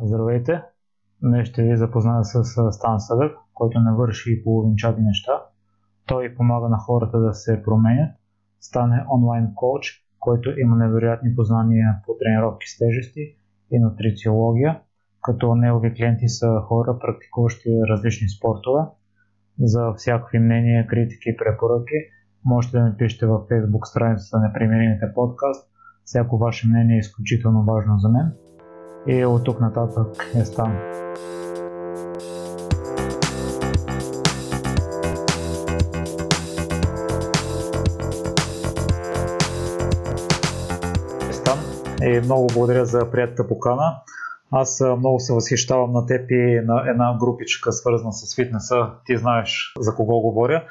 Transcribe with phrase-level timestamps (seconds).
[0.00, 0.62] Здравейте!
[1.22, 5.32] Днес ще ви запозная с Стан Съдък, който не върши половинчати неща.
[6.06, 8.10] Той помага на хората да се променят.
[8.60, 13.20] Стан е онлайн коуч, който има невероятни познания по тренировки с тежести
[13.70, 14.80] и нутрициология,
[15.22, 18.82] като негови клиенти са хора, практикуващи различни спортове.
[19.60, 21.98] За всякакви мнения, критики и препоръки
[22.44, 25.70] можете да ми пишете във Facebook страницата на Примеримите подкаст.
[26.04, 28.32] Всяко ваше мнение е изключително важно за мен
[29.06, 30.78] и от тук нататък е стан.
[41.30, 41.58] Стан
[42.02, 43.96] и много благодаря за приятата покана.
[44.50, 48.90] Аз много се възхищавам на теб и на една групичка, свързана с фитнеса.
[49.04, 50.64] Ти знаеш за кого говоря.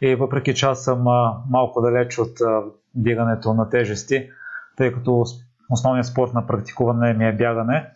[0.00, 1.02] И въпреки че аз съм
[1.50, 2.38] малко далеч от
[2.94, 4.28] дигането на тежести,
[4.76, 5.24] тъй като
[5.70, 7.90] основният спорт на практикуване ми е бягане,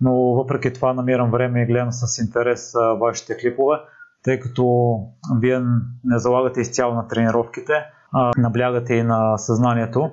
[0.00, 3.76] но въпреки това намирам време и гледам с интерес вашите клипове,
[4.22, 4.96] тъй като
[5.40, 5.60] вие
[6.04, 7.72] не залагате изцяло на тренировките,
[8.12, 10.10] а наблягате и на съзнанието.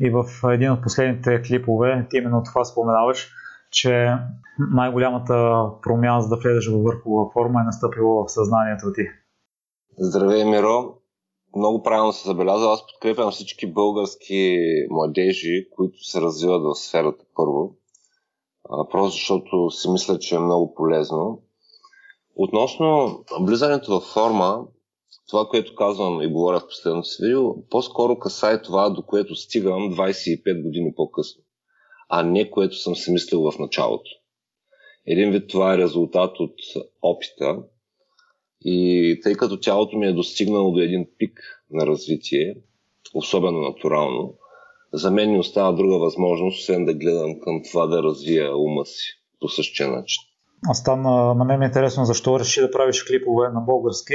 [0.00, 3.30] И в един от последните клипове ти именно това споменаваш,
[3.70, 4.16] че
[4.58, 9.08] най-голямата промяна за да влезеш във върхова форма е настъпила в съзнанието ти.
[9.98, 11.01] Здравей, Миро!
[11.56, 12.72] Много правилно се забелязва.
[12.72, 14.58] Аз подкрепям всички български
[14.90, 17.76] младежи, които се развиват в сферата първо.
[18.90, 21.42] просто защото си мисля, че е много полезно.
[22.36, 24.66] Относно влизането в форма,
[25.28, 29.94] това, което казвам и говоря в последното си видео, по-скоро касае това, до което стигам
[29.94, 31.42] 25 години по-късно,
[32.08, 34.10] а не което съм си мислил в началото.
[35.06, 36.54] Един вид това е резултат от
[37.02, 37.62] опита,
[38.64, 42.54] и тъй като тялото ми е достигнало до един пик на развитие,
[43.14, 44.34] особено натурално,
[44.92, 49.08] за мен не остава друга възможност, освен да гледам към това да развия ума си
[49.40, 50.22] по същия начин.
[50.68, 54.14] А стана, на мен ми е интересно защо реши да правиш клипове на български,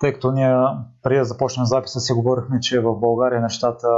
[0.00, 0.54] тъй като ние
[1.02, 3.88] преди да започнем записа си говорихме, че в България нещата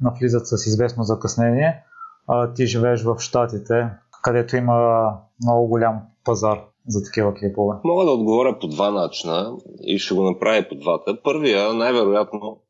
[0.00, 1.82] навлизат с известно закъснение.
[2.28, 3.90] А ти живееш в Штатите,
[4.22, 5.08] където има
[5.44, 7.76] много голям пазар за такива клипове?
[7.84, 11.22] Мога да отговоря по два начина и ще го направя по двата.
[11.22, 12.62] Първия, най-вероятно,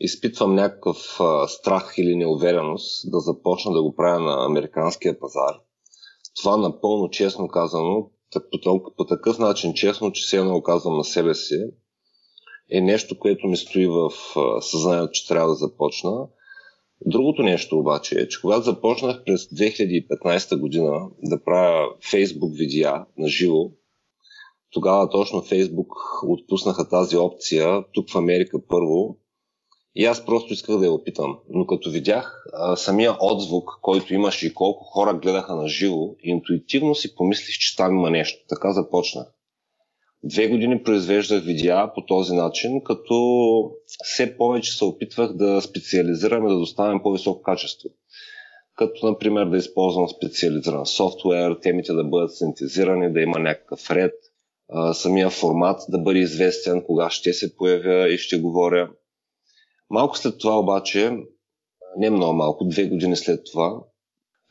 [0.00, 5.54] изпитвам някакъв а, страх или неувереност да започна да го правя на американския пазар.
[6.42, 8.10] Това напълно честно казано,
[8.64, 11.54] по, по такъв начин честно, че се едно казвам на себе си,
[12.70, 14.10] е нещо, което ми стои в
[14.60, 16.26] съзнанието, че трябва да започна.
[17.06, 23.28] Другото нещо обаче е, че когато започнах през 2015 година да правя Facebook видеа на
[23.28, 23.70] живо,
[24.70, 25.88] тогава точно Facebook
[26.28, 29.16] отпуснаха тази опция тук в Америка първо
[29.94, 31.38] и аз просто исках да я опитам.
[31.48, 36.94] Но като видях а, самия отзвук, който имаше и колко хора гледаха на живо, интуитивно
[36.94, 38.44] си помислих, че там има нещо.
[38.48, 39.26] Така започнах.
[40.24, 43.14] Две години произвеждах видеа по този начин, като
[44.04, 47.88] все повече се опитвах да специализирам и да доставям по-високо качество.
[48.76, 54.14] Като, например, да използвам специализиран софтуер, темите да бъдат синтезирани, да има някакъв ред,
[54.92, 58.90] самия формат да бъде известен, кога ще се появя и ще говоря.
[59.90, 61.16] Малко след това обаче,
[61.96, 63.80] не много малко, две години след това,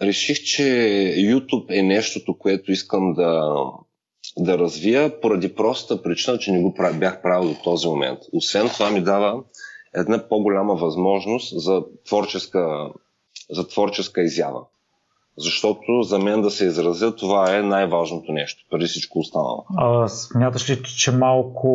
[0.02, 0.64] реших, че
[1.18, 3.56] YouTube е нещото, което искам да,
[4.38, 8.20] да развия поради простата причина, че не го бях правил до този момент.
[8.34, 9.44] Освен това ми дава
[9.96, 12.90] една по-голяма възможност за творческа,
[13.52, 14.62] за творческа изява.
[15.38, 19.66] Защото за мен да се изразя, това е най-важното нещо, преди всичко останало.
[19.78, 21.70] А, смяташ ли, че малко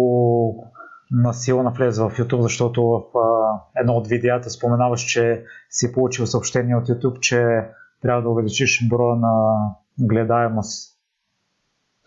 [1.11, 6.27] на сила навлезе в YouTube, защото в а, едно от видеята споменаваш, че си получил
[6.27, 7.47] съобщение от YouTube, че
[8.03, 9.57] трябва да увеличиш броя на
[9.99, 10.96] гледаемост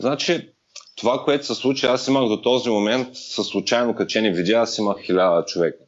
[0.02, 0.50] Значи,
[0.98, 5.02] това, което се случи, аз имах до този момент със случайно качени видеа, аз имах
[5.02, 5.84] хиляда човека.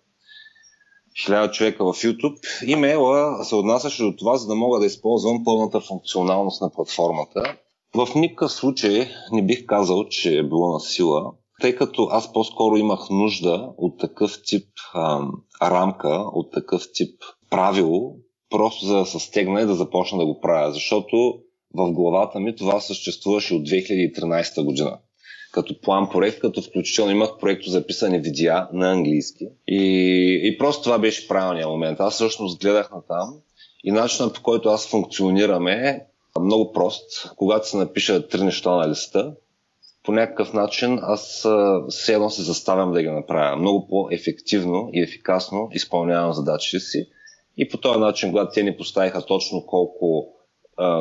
[1.26, 2.66] Хиляда човека в YouTube.
[2.68, 7.58] Имейла се отнасяше до това, за да мога да използвам пълната функционалност на платформата.
[7.96, 11.32] В никакъв случай не бих казал, че е било на сила,
[11.62, 15.28] тъй като аз по-скоро имах нужда от такъв тип а,
[15.62, 18.16] рамка, от такъв тип правило,
[18.50, 20.72] просто за да се стегна и да започна да го правя.
[20.74, 21.40] Защото
[21.74, 24.98] в главата ми това съществуваше от 2013 година.
[25.52, 29.48] Като план проект, като включително имах проекто записани видеа на английски.
[29.68, 32.00] И, и просто това беше правилният момент.
[32.00, 33.34] Аз всъщност гледах на там
[33.84, 36.06] и начинът по който аз функционирам е
[36.40, 37.32] много прост.
[37.36, 39.34] Когато се напиша три неща на листа,
[40.04, 41.48] по някакъв начин аз
[41.90, 43.56] все едно се заставям да ги направя.
[43.56, 47.08] Много по-ефективно и ефикасно изпълнявам задачите си.
[47.58, 50.34] И по този начин, когато те ни поставиха точно колко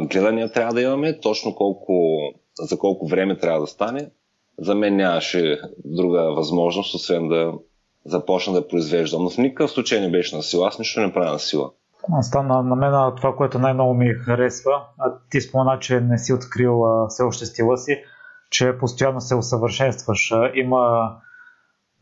[0.02, 2.18] гледания трябва да имаме, точно колко,
[2.60, 4.10] за колко време трябва да стане.
[4.58, 7.52] За мен нямаше друга възможност, освен да
[8.04, 9.22] започна да произвеждам.
[9.22, 10.68] Но в никакъв случай не беше на сила.
[10.68, 11.70] Аз нищо не правя на сила.
[12.20, 16.84] Стана на мен това, което най-много ми харесва, а ти спомена, че не си открил
[16.84, 18.02] а, все още стила си,
[18.50, 20.32] че постоянно се усъвършенстваш.
[20.54, 21.12] Има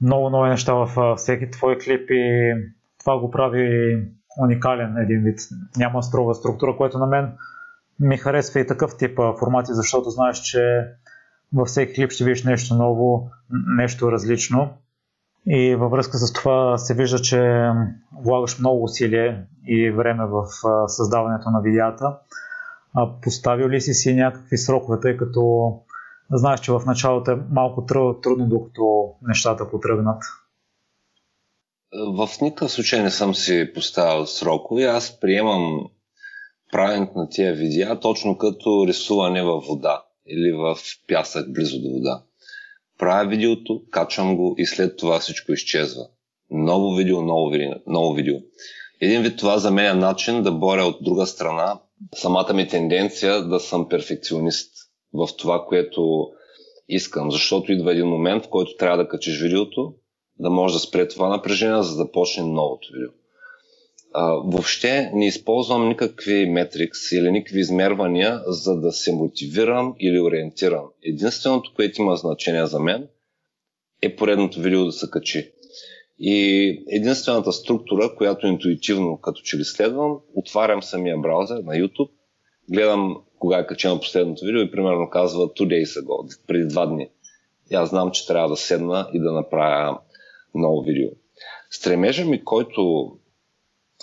[0.01, 2.53] много нови неща в всеки твой клип и
[3.01, 3.97] това го прави
[4.43, 5.39] уникален един вид.
[5.77, 7.33] Няма строга структура, което на мен
[8.01, 10.89] ми харесва и такъв тип формати, защото знаеш, че
[11.53, 13.31] във всеки клип ще видиш нещо ново,
[13.77, 14.71] нещо различно.
[15.47, 17.71] И във връзка с това се вижда, че
[18.25, 20.47] влагаш много усилие и време в
[20.89, 22.17] създаването на видеята.
[23.23, 25.73] Поставил ли си си някакви срокове, тъй като
[26.33, 30.23] знаеш, че в началото е малко трудно, докато нещата потръгнат?
[31.93, 34.83] В никакъв случай не съм си поставил срокове.
[34.83, 35.89] Аз приемам
[36.73, 40.79] правенето на тия видеа точно като рисуване във вода или в
[41.09, 42.23] пясък близо до вода.
[42.99, 46.07] Правя видеото, качвам го и след това всичко изчезва.
[46.51, 48.35] Ново видео, ново видео, ново видео.
[49.01, 51.81] Един вид това за мен е начин да боря от друга страна
[52.15, 54.73] самата ми тенденция да съм перфекционист
[55.13, 56.29] в това, което
[56.89, 57.31] искам.
[57.31, 59.95] Защото идва един момент, в който трябва да качиш видеото,
[60.39, 63.11] да може да спре това напрежение, за да почне новото видео.
[64.13, 70.85] А, въобще не използвам никакви метрикс или никакви измервания, за да се мотивирам или ориентирам.
[71.03, 73.09] Единственото, което има значение за мен,
[74.03, 75.53] е поредното видео да се качи.
[76.19, 82.11] И единствената структура, която интуитивно като че ли следвам, отварям самия браузър на YouTube,
[82.71, 87.09] гледам кога е качено последното видео и примерно казва two days ago, преди два дни.
[87.71, 89.99] И аз знам, че трябва да седна и да направя
[90.55, 91.09] ново видео.
[91.71, 93.13] Стремежа ми, който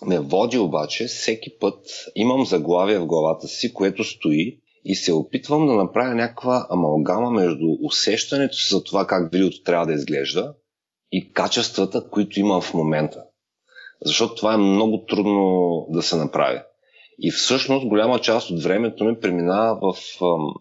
[0.06, 1.80] ме води обаче, всеки път
[2.16, 7.66] имам заглавие в главата си, което стои и се опитвам да направя някаква амалгама между
[7.84, 10.54] усещането си за това как видеото трябва да изглежда
[11.12, 13.24] и качествата, които имам в момента.
[14.06, 16.60] Защото това е много трудно да се направи.
[17.20, 20.54] И всъщност голяма част от времето ми преминава в ам,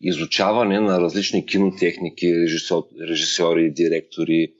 [0.00, 2.32] изучаване на различни кинотехники,
[3.08, 4.52] режисьори, директори,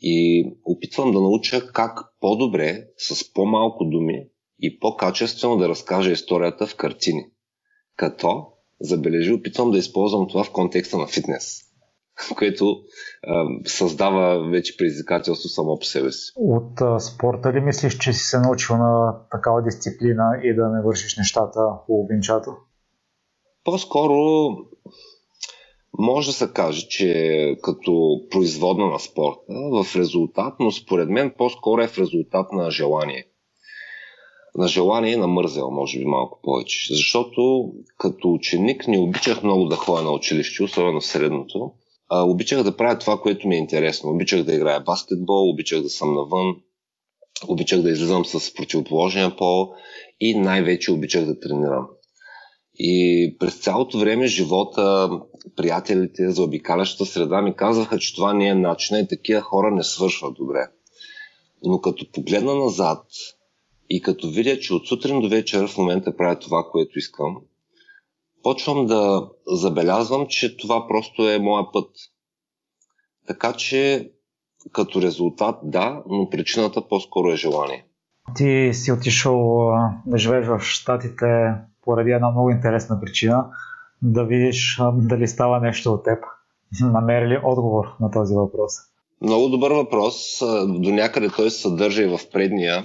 [0.00, 4.28] и опитвам да науча как по-добре, с по-малко думи
[4.60, 7.24] и по-качествено да разкажа историята в картини.
[7.96, 8.46] Като,
[8.80, 11.60] забележи, опитвам да използвам това в контекста на фитнес,
[12.38, 12.76] което
[13.22, 16.32] а, създава вече предизвикателство само по себе си.
[16.36, 20.82] От а, спорта ли мислиш, че си се научил на такава дисциплина и да не
[20.82, 22.50] вършиш нещата половинчато?
[23.64, 24.14] По-скоро
[25.98, 31.82] може да се каже, че като производна на спорта в резултат, но според мен по-скоро
[31.82, 33.24] е в резултат на желание.
[34.56, 36.94] На желание на мързел, може би малко повече.
[36.94, 41.72] Защото като ученик не обичах много да ходя на училище, особено в средното.
[42.08, 44.10] А, обичах да правя това, което ми е интересно.
[44.10, 46.56] Обичах да играя баскетбол, обичах да съм навън,
[47.48, 49.68] обичах да излизам с противоположния пол
[50.20, 51.86] и най-вече обичах да тренирам.
[52.78, 55.10] И през цялото време живота,
[55.56, 59.82] приятелите, за обикалящата среда ми казваха, че това не е начина и такива хора не
[59.82, 60.68] свършват добре.
[61.62, 63.06] Но като погледна назад
[63.90, 67.36] и като видя, че от сутрин до вечер в момента правя това, което искам,
[68.42, 71.90] почвам да забелязвам, че това просто е моя път.
[73.26, 74.10] Така че
[74.72, 77.86] като резултат да, но причината по-скоро е желание.
[78.36, 79.70] Ти си отишъл
[80.06, 83.46] да живееш в Штатите поради една много интересна причина
[84.02, 86.18] да видиш дали става нещо от теб.
[86.80, 88.72] Намери ли отговор на този въпрос?
[89.22, 90.38] Много добър въпрос.
[90.66, 92.82] До някъде той се съдържа и в предния.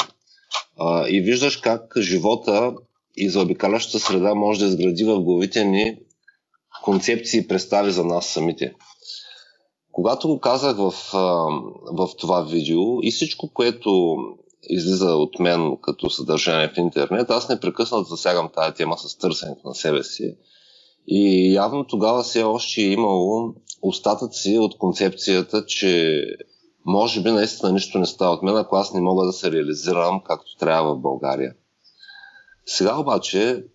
[1.08, 2.74] И виждаш как живота
[3.16, 5.98] и заобикалящата среда може да изгради в главите ни
[6.84, 8.74] концепции и представи за нас самите.
[9.92, 10.92] Когато го казах в,
[11.92, 14.18] в това видео и всичко, което
[14.64, 19.76] излиза от мен като съдържание в интернет, аз непрекъснато засягам тази тема с търсенето на
[19.76, 20.36] себе си.
[21.08, 26.24] И явно тогава все още е имало остатъци от концепцията, че
[26.86, 30.22] може би наистина нищо не става от мен, ако аз не мога да се реализирам
[30.26, 31.54] както трябва в България.
[32.66, 33.66] Сега обаче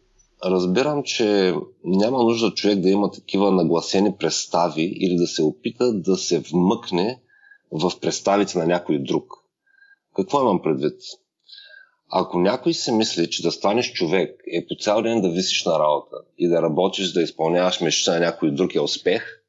[0.45, 6.17] разбирам, че няма нужда човек да има такива нагласени представи или да се опита да
[6.17, 7.21] се вмъкне
[7.73, 9.44] в представите на някой друг.
[10.17, 11.01] Какво имам предвид?
[12.11, 15.79] Ако някой си мисли, че да станеш човек е по цял ден да висиш на
[15.79, 19.45] работа и да работиш, да изпълняваш мечта на някой друг е успех,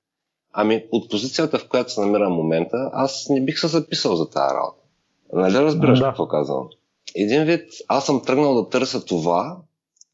[0.53, 4.29] ами от позицията, в която се намирам в момента, аз не бих се записал за
[4.29, 4.81] тази работа.
[5.33, 6.05] Нали разбираш да.
[6.05, 6.67] какво казвам?
[7.15, 9.57] Един вид, аз съм тръгнал да търся това,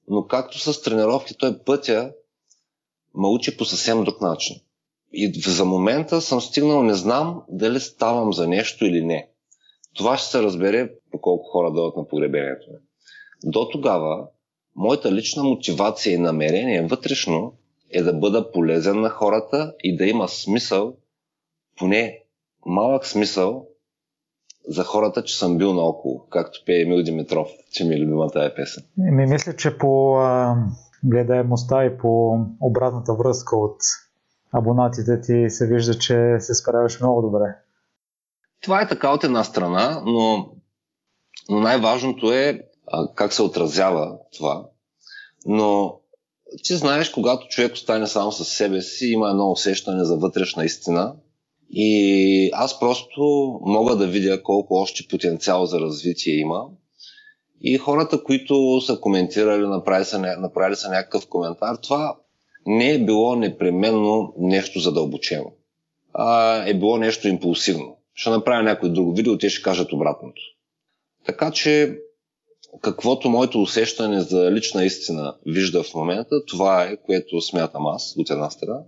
[0.08, 2.12] но както с тренировки, той пътя
[3.16, 4.56] ме учи по съвсем друг начин.
[5.14, 9.31] И за момента съм стигнал, не знам дали ставам за нещо или не.
[9.96, 12.68] Това ще се разбере по колко хора дойдат на погребението.
[13.44, 14.28] До тогава,
[14.76, 17.54] моята лична мотивация и намерение вътрешно
[17.90, 20.94] е да бъда полезен на хората и да има смисъл,
[21.78, 22.20] поне
[22.66, 23.68] малък смисъл,
[24.68, 28.56] за хората, че съм бил наоколо, както пее Емил Димитров, че ми е любима тая
[28.56, 28.84] песен.
[28.98, 30.56] Ми мисля, че по а,
[31.04, 33.78] гледаемостта и по обратната връзка от
[34.52, 37.56] абонатите ти се вижда, че се справяш много добре.
[38.62, 40.50] Това е така от една страна, но,
[41.50, 44.66] но най-важното е а, как се отразява това.
[45.46, 46.00] Но
[46.64, 51.16] ти знаеш, когато човек остане само със себе си, има едно усещане за вътрешна истина.
[51.70, 53.22] И аз просто
[53.62, 56.66] мога да видя колко още потенциал за развитие има.
[57.62, 62.16] И хората, които са коментирали, направили са, направили са някакъв коментар, това
[62.66, 65.52] не е било непременно нещо задълбочено.
[66.14, 67.98] А е било нещо импулсивно.
[68.16, 70.42] Ще направя някой друго видео, те ще кажат обратното.
[71.26, 72.00] Така че,
[72.82, 78.30] каквото моето усещане за лична истина вижда в момента, това е, което смятам аз от
[78.30, 78.80] една страна.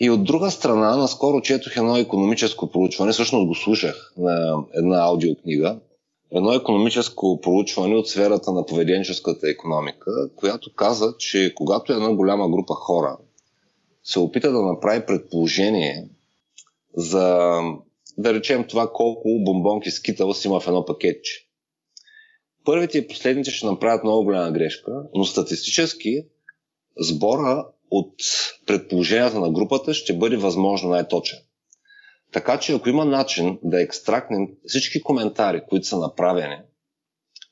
[0.00, 5.78] И от друга страна, наскоро четох едно економическо проучване, всъщност го слушах на една аудиокнига,
[6.32, 12.74] едно економическо проучване от сферата на поведенческата економика, която каза, че когато една голяма група
[12.74, 13.16] хора
[14.04, 16.08] се опита да направи предположение
[16.96, 17.58] за,
[18.18, 21.48] да речем това колко бомбонки с китъл има в едно пакетче.
[22.64, 26.26] Първите и последните ще направят много голяма грешка, но статистически
[27.00, 28.14] сбора от
[28.66, 31.38] предположенията на групата ще бъде възможно най-точен.
[32.32, 36.56] Така че ако има начин да екстрактнем всички коментари, които са направени,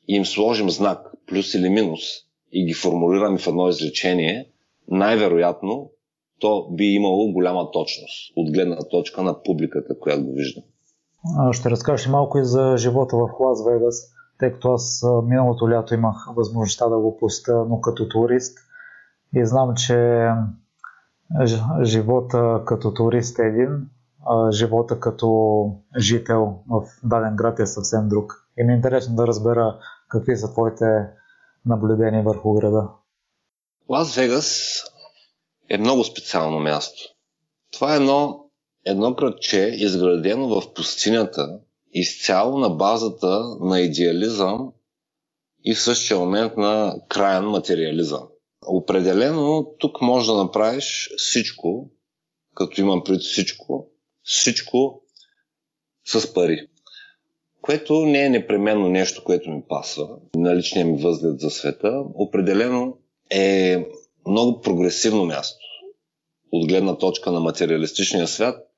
[0.09, 2.01] и им сложим знак плюс или минус
[2.53, 4.49] и ги формулираме в едно изречение,
[4.89, 5.91] най-вероятно
[6.43, 10.63] то би имало голяма точност от гледна точка на публиката, която го вижда.
[11.53, 16.17] Ще разкажеш малко и за живота в Лас Вегас, тъй като аз миналото лято имах
[16.37, 18.59] възможността да го пуста, но като турист.
[19.35, 20.29] И знам, че
[21.83, 23.87] живота като турист е един,
[24.27, 25.67] а живота като
[25.99, 28.49] жител в даден град е съвсем друг.
[28.59, 30.85] И ми е интересно да разбера какви са твоите
[31.67, 32.89] наблюдения върху града.
[33.89, 34.83] Лас Вегас
[35.73, 37.03] е много специално място.
[37.71, 38.45] Това е едно,
[38.85, 41.59] едно градче, изградено в пустинята,
[41.93, 44.73] изцяло на базата на идеализъм
[45.65, 48.29] и в същия момент на краен материализъм.
[48.67, 51.91] Определено тук можеш да направиш всичко,
[52.55, 53.89] като имам пред всичко,
[54.23, 55.03] всичко
[56.05, 56.69] с пари.
[57.63, 62.03] Което не е непременно нещо, което ми пасва на личния ми възглед за света.
[62.15, 62.99] Определено
[63.31, 63.85] е
[64.27, 65.62] много прогресивно място
[66.53, 68.69] от гледна точка на материалистичния свят.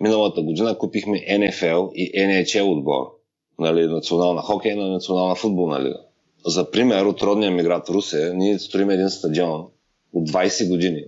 [0.00, 3.06] Миналата година купихме NFL и NHL отбор.
[3.58, 6.00] Нали, национална хокейна национална футболна лига.
[6.46, 9.66] За пример, от родния ми град Русе, ние строим един стадион
[10.12, 11.04] от 20 години.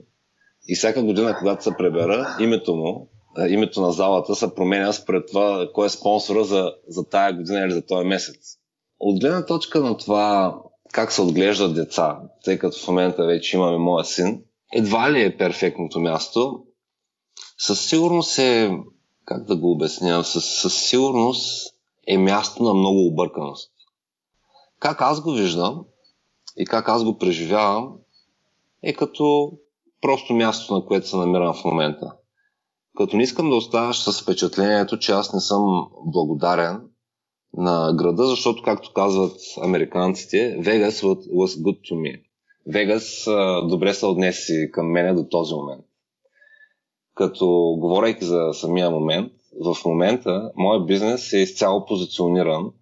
[0.68, 3.08] И всяка година, когато се пребера, името му
[3.48, 7.72] името на залата се променя според това кой е спонсора за, за тая година или
[7.72, 8.56] за този месец.
[9.00, 10.58] От гледна точка на това
[10.92, 15.36] как се отглеждат деца, тъй като в момента вече имаме моя син, едва ли е
[15.36, 16.64] перфектното място.
[17.58, 18.78] Със сигурност е,
[19.24, 21.74] как да го обясня, със, със сигурност
[22.06, 23.72] е място на много обърканост.
[24.78, 25.84] Как аз го виждам
[26.56, 27.92] и как аз го преживявам
[28.82, 29.52] е като
[30.00, 32.12] просто място, на което се намирам в момента.
[32.96, 36.80] Като не искам да оставаш с впечатлението, че аз не съм благодарен
[37.56, 42.22] на града, защото, както казват американците, Vegas was good to me.
[42.66, 43.24] Вегас
[43.68, 45.84] добре се отнеси към мене до този момент.
[47.14, 49.32] Като говорейки за самия момент,
[49.64, 52.72] в момента моят бизнес е изцяло позициониран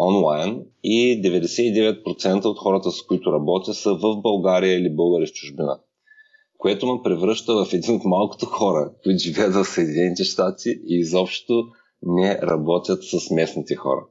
[0.00, 5.80] онлайн и 99% от хората, с които работя, са в България или българи в чужбина
[6.60, 11.68] което ме превръща в един от малкото хора, които живеят в Съединените щати и изобщо
[12.02, 14.06] не работят с местните хора.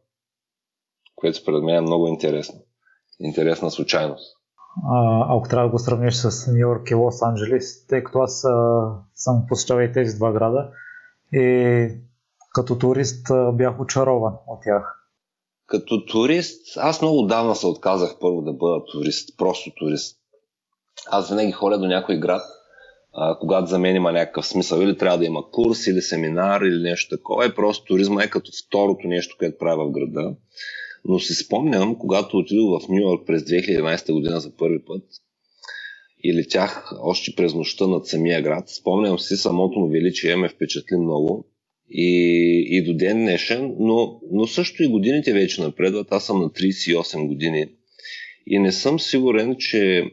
[1.16, 2.60] Което според мен е много интересно.
[3.20, 4.39] Интересна случайност.
[5.30, 8.46] Ако трябва да го сравниш с Нью Йорк и Лос Анджелес, тъй като аз
[9.16, 10.70] съм посещавал и тези два града
[11.34, 11.88] и
[12.54, 14.96] като турист бях очарован от тях.
[15.68, 20.20] Като турист, аз много давна се отказах първо да бъда турист, просто турист
[21.12, 22.42] аз винаги ходя до някой град,
[23.40, 24.82] когато за мен има някакъв смисъл.
[24.82, 27.46] Или трябва да има курс, или семинар, или нещо такова.
[27.46, 30.36] И просто туризма е като второто нещо, което правя в града.
[31.06, 35.04] Но си спомням, когато отидох в Нью Йорк през 2011 година за първи път
[36.24, 40.96] и летях още през нощта над самия град, спомням си самото му величие ме впечатли
[40.98, 41.46] много
[41.92, 46.08] и, и до ден днешен, но, но също и годините вече напредват.
[46.12, 47.68] Аз съм на 38 години
[48.48, 50.04] и не съм сигурен, че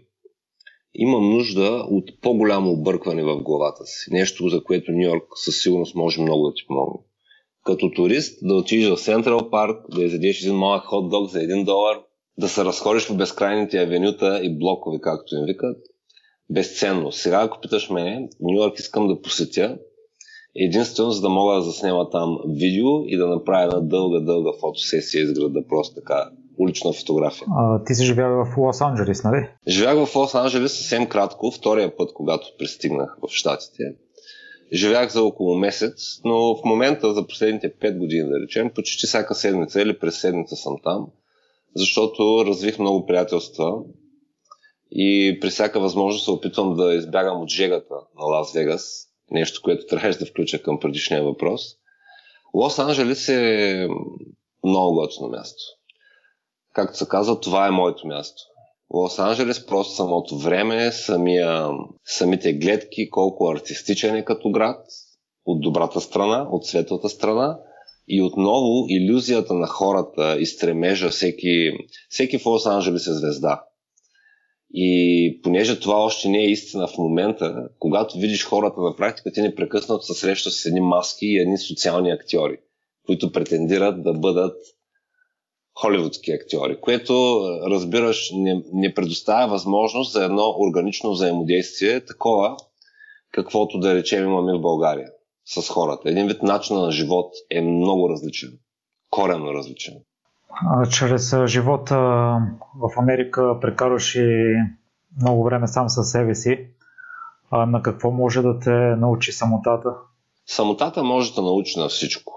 [0.94, 4.10] имам нужда от по-голямо объркване в главата си.
[4.10, 7.00] Нещо, за което Нью Йорк със сигурност може много да ти помогне.
[7.66, 11.96] Като турист да отидеш в Централ парк, да изядеш един малък хот-дог за 1 долар,
[12.38, 15.76] да се разходиш по безкрайните авенюта и блокове, както им викат,
[16.50, 17.12] безценно.
[17.12, 19.78] Сега, ако питаш мен, Нью Йорк искам да посетя,
[20.56, 25.22] единствено за да мога да заснема там видео и да направя една дълга, дълга фотосесия
[25.22, 27.46] из града, просто така улична фотография.
[27.56, 29.48] А, ти си живял в Лос Анджелес, нали?
[29.68, 33.82] Живях в Лос Анджелес съвсем кратко, втория път, когато пристигнах в Штатите.
[34.72, 39.34] Живях за около месец, но в момента за последните 5 години, да речем, почти всяка
[39.34, 41.06] седмица или през седмица съм там,
[41.74, 43.72] защото развих много приятелства
[44.90, 49.86] и при всяка възможност се опитвам да избягам от жегата на Лас Вегас, нещо, което
[49.86, 51.62] трябваше да включа към предишния въпрос.
[52.54, 53.88] Лос Анджелес е
[54.64, 55.62] много готино място.
[56.72, 58.42] Както се казва, това е моето място.
[58.94, 61.68] Лос Анджелес просто самото време, самия,
[62.04, 64.86] самите гледки, колко артистичен е като град,
[65.46, 67.58] от добрата страна, от светлата страна
[68.08, 71.70] и отново иллюзията на хората и стремежа всеки,
[72.08, 73.62] всеки в Лос Анджелес е звезда.
[74.74, 79.40] И понеже това още не е истина в момента, когато видиш хората на практика, ти
[79.40, 82.58] непрекъснато се срещаш с едни маски и едни социални актьори,
[83.06, 84.56] които претендират да бъдат
[85.80, 87.40] холивудски актьори, което,
[87.70, 92.56] разбираш, не, не предоставя възможност за едно органично взаимодействие, такова,
[93.32, 95.08] каквото да речем имаме в България
[95.44, 96.10] с хората.
[96.10, 98.58] Един вид начин на живот е много различен,
[99.10, 99.94] коренно различен.
[100.66, 101.96] А, чрез живота
[102.76, 104.56] в Америка прекарваш и
[105.20, 106.66] много време сам със себе си.
[107.50, 109.90] А на какво може да те научи самотата?
[110.46, 112.35] Самотата може да научи на всичко.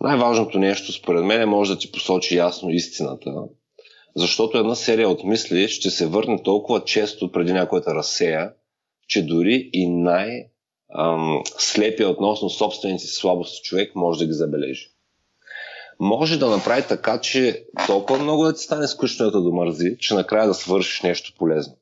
[0.00, 3.30] Най-важното нещо, според мен, е може да ти посочи ясно истината,
[4.16, 8.52] защото една серия от мисли ще се върне толкова често преди някой да разсея,
[9.08, 10.46] че дори и най-
[11.58, 14.90] слепия относно собствените си слабости човек може да ги забележи.
[16.00, 20.46] Може да направи така, че толкова много да ти стане скучно да домързи, че накрая
[20.46, 21.76] да свършиш нещо полезно.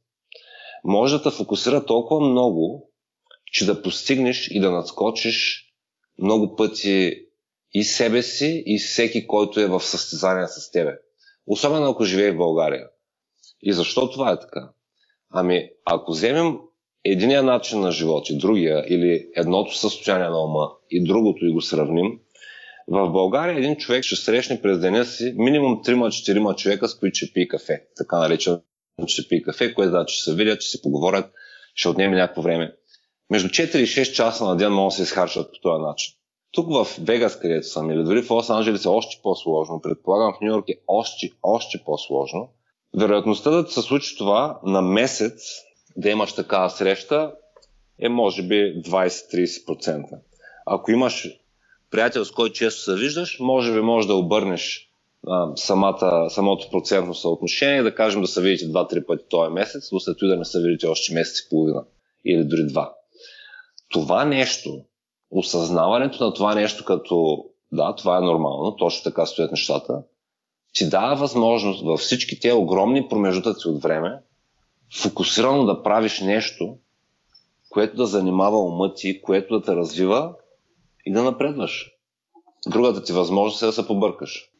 [0.84, 2.90] Може да те фокусира толкова много,
[3.52, 5.66] че да постигнеш и да надскочиш
[6.18, 7.26] много пъти
[7.74, 10.98] и себе си, и всеки, който е в състезание с тебе.
[11.46, 12.86] Особено ако живее в България.
[13.62, 14.70] И защо това е така?
[15.30, 16.58] Ами, ако вземем
[17.04, 21.60] единия начин на живот и другия, или едното състояние на ума и другото и го
[21.60, 22.18] сравним,
[22.88, 27.32] в България един човек ще срещне през деня си минимум 3-4 човека, с които ще
[27.32, 27.84] пие кафе.
[27.96, 28.60] Така наречено
[29.06, 31.32] ще пие кафе, което значи ще се видят, ще си поговорят,
[31.74, 32.74] ще отнеме някакво време.
[33.30, 36.14] Между 4 и 6 часа на ден могат да се изхарчат по този начин.
[36.52, 40.40] Тук в Вегас, където съм, или дори в Лос Анджелес е още по-сложно, предполагам в
[40.40, 42.48] Нью Йорк е още, още по-сложно.
[42.98, 45.42] Вероятността да се случи това на месец,
[45.96, 47.32] да имаш такава среща,
[47.98, 50.04] е може би 20-30%.
[50.66, 51.28] Ако имаш
[51.90, 54.88] приятел, с който често се виждаш, може би може да обърнеш
[55.26, 60.00] а, самата, самото процентно съотношение, да кажем да се видите 2-3 пъти този месец, но
[60.00, 61.84] след това да не се видите още месец и половина
[62.24, 62.94] или дори два.
[63.88, 64.84] Това нещо
[65.32, 70.02] осъзнаването на това нещо като да, това е нормално, точно така стоят нещата,
[70.72, 74.18] ти дава възможност във всички тези огромни промеждутъци от време
[75.02, 76.76] фокусирано да правиш нещо,
[77.70, 80.34] което да занимава ума ти, което да те развива
[81.06, 81.90] и да напредваш.
[82.68, 84.50] Другата ти възможност е да се побъркаш.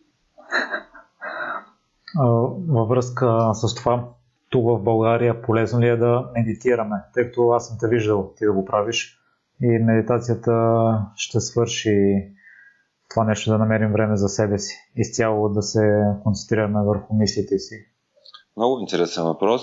[2.69, 4.05] Във връзка с това,
[4.51, 6.97] тук в България полезно ли е да медитираме?
[7.15, 9.22] Тъй като аз съм те виждал ти да го правиш
[9.63, 10.53] и медитацията
[11.17, 11.95] ще свърши
[13.11, 14.75] това нещо да намерим време за себе си.
[14.97, 17.75] Изцяло да се концентрираме върху мислите си.
[18.57, 19.63] Много интересен въпрос.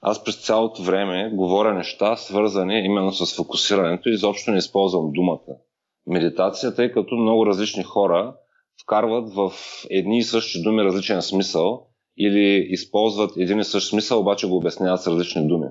[0.00, 5.56] Аз през цялото време говоря неща, свързани именно с фокусирането и изобщо не използвам думата.
[6.06, 8.34] Медитацията, тъй като много различни хора
[8.82, 9.52] вкарват в
[9.90, 11.86] едни и същи думи различен смисъл
[12.18, 15.66] или използват един и същ смисъл, обаче го обясняват с различни думи,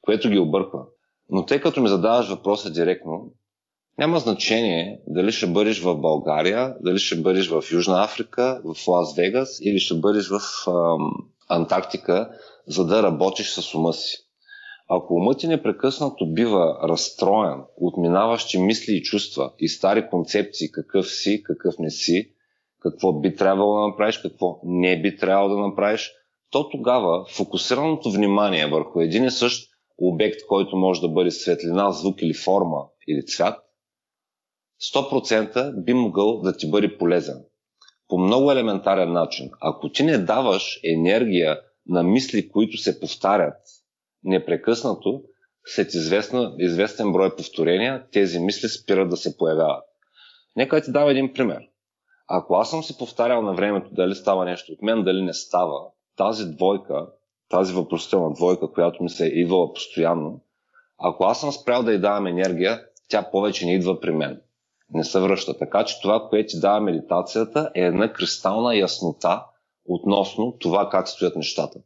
[0.00, 0.84] което ги обърква.
[1.30, 3.32] Но тъй като ми задаваш въпроса директно,
[3.98, 9.16] няма значение дали ще бъдеш в България, дали ще бъдеш в Южна Африка, в Лас
[9.16, 11.10] Вегас или ще бъдеш в ам,
[11.48, 12.30] Антарктика,
[12.66, 14.16] за да работиш с ума си.
[14.88, 21.10] Ако умът ти непрекъснато бива разстроен от минаващи мисли и чувства и стари концепции какъв
[21.10, 22.30] си, какъв не си,
[22.82, 26.12] какво би трябвало да направиш, какво не би трябвало да направиш,
[26.50, 32.22] то тогава фокусираното внимание върху един и същ обект, който може да бъде светлина, звук
[32.22, 33.58] или форма или цвят,
[34.94, 37.44] 100% би могъл да ти бъде полезен.
[38.08, 39.50] По много елементарен начин.
[39.60, 43.56] Ако ти не даваш енергия на мисли, които се повтарят
[44.24, 45.22] непрекъснато,
[45.64, 49.84] след известна, известен брой повторения, тези мисли спират да се появяват.
[50.56, 51.62] Нека ти дам един пример.
[52.28, 55.80] Ако аз съм си повтарял на времето дали става нещо от мен, дали не става,
[56.16, 57.06] тази двойка,
[57.48, 60.40] тази въпросителна двойка, която ми се е идвала постоянно,
[60.98, 64.40] ако аз съм спрял да й давам енергия, тя повече не идва при мен.
[64.94, 65.58] Не се връща.
[65.58, 69.44] Така че това, което ти дава медитацията, е една кристална яснота
[69.88, 71.78] относно това как стоят нещата.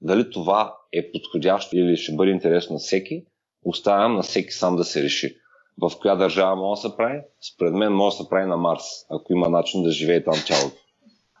[0.00, 3.24] Дали това е подходящо или ще бъде интересно на всеки,
[3.64, 5.36] оставям на всеки сам да се реши.
[5.82, 7.20] В коя държава може да се прави?
[7.54, 10.76] Според мен може да се прави на Марс, ако има начин да живее там тялото.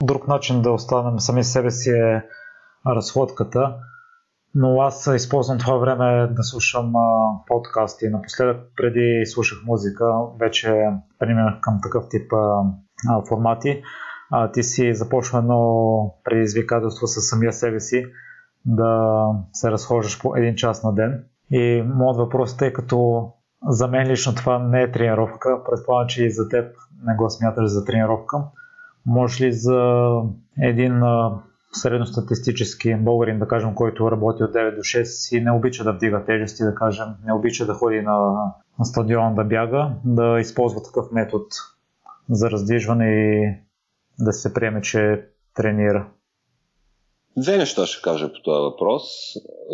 [0.02, 2.22] Друг начин да останем сами себе си е
[2.86, 3.74] разходката,
[4.54, 8.08] но аз използвам това време да слушам а, подкасти.
[8.08, 10.04] Напоследък, преди слушах музика,
[10.40, 10.88] вече
[11.18, 12.62] преминах към такъв тип а,
[13.08, 13.82] а, формати.
[14.30, 18.06] А, ти си започва едно предизвикателство с самия себе си
[18.64, 21.24] да се разхождаш по един час на ден.
[21.50, 23.28] И моят въпрос е, като
[23.68, 27.66] за мен лично това не е тренировка, предполагам, че и за теб не го смяташ
[27.66, 28.36] за тренировка.
[29.06, 30.10] Може ли за
[30.62, 31.02] един
[31.72, 36.24] средностатистически българин, да кажем, който работи от 9 до 6 и не обича да вдига
[36.24, 38.34] тежести, да кажем, не обича да ходи на,
[38.78, 41.44] на стадион да бяга, да използва такъв метод
[42.30, 43.54] за раздвижване и
[44.18, 46.08] да се приеме, че тренира?
[47.36, 49.02] Две неща ще кажа по този въпрос.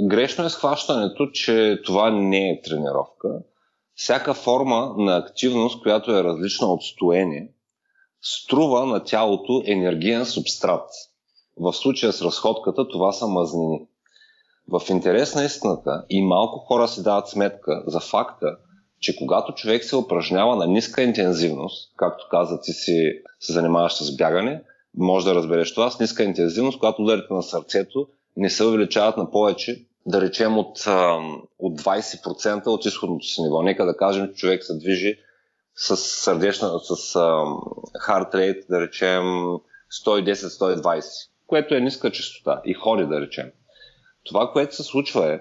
[0.08, 3.28] Грешно е схващането, че това не е тренировка.
[3.94, 7.52] Всяка форма на активност, която е различна от стоение,
[8.22, 10.90] струва на тялото енергиен субстрат.
[11.56, 13.86] В случая с разходката това са мазнини.
[14.68, 18.56] В интерес на истината и малко хора си дават сметка за факта,
[19.00, 24.16] че когато човек се упражнява на ниска интензивност, както каза ти си се занимаваш с
[24.16, 24.62] бягане,
[24.96, 29.30] може да разбереш това, с ниска интензивност, когато ударите на сърцето не се увеличават на
[29.30, 30.78] повече, да речем от,
[31.58, 33.62] от 20% от изходното си ниво.
[33.62, 35.18] Нека да кажем, че човек се движи
[35.74, 37.20] с сърдечна, с
[38.00, 39.24] хард рейт, да речем
[40.04, 41.02] 110-120
[41.46, 43.50] което е ниска частота и ходи, да речем.
[44.24, 45.40] Това, което се случва е,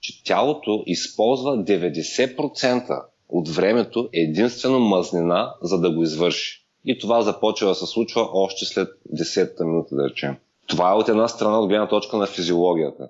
[0.00, 6.66] че тялото използва 90% от времето единствено мазнина, за да го извърши.
[6.84, 10.36] И това започва да се случва още след 10-та минута, да речем.
[10.66, 13.08] Това е от една страна от гледна точка на физиологията.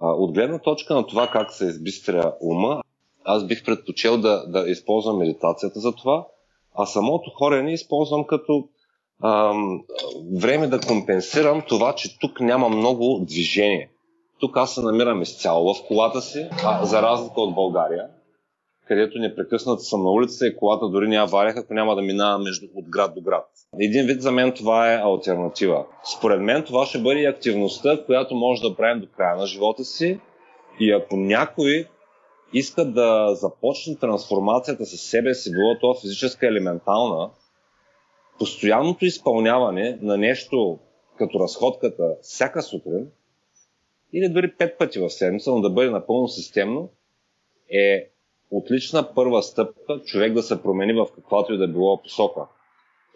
[0.00, 2.82] От гледна точка на това как се избистря ума,
[3.24, 6.26] аз бих предпочел да, да използвам медитацията за това,
[6.74, 8.68] а самото хорене използвам като
[9.22, 9.54] а,
[10.40, 13.90] време да компенсирам това, че тук няма много движение.
[14.40, 18.06] Тук аз се намирам изцяло в колата си, а, за разлика от България,
[18.88, 22.66] където непрекъснато съм на улицата и колата дори няма авария, ако няма да минава между,
[22.74, 23.46] от град до град.
[23.80, 25.84] Един вид за мен това е альтернатива.
[26.18, 30.20] Според мен това ще бъде активността, която може да правим до края на живота си
[30.80, 31.88] и ако някой
[32.52, 37.30] иска да започне трансформацията със себе си, било то физическа или ментална,
[38.38, 40.78] постоянното изпълняване на нещо
[41.18, 43.10] като разходката всяка сутрин
[44.12, 46.90] или дори пет пъти в седмица, но да бъде напълно системно,
[47.70, 48.10] е
[48.50, 52.40] отлична първа стъпка човек да се промени в каквато и да било посока.